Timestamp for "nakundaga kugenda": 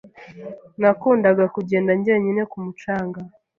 0.81-1.91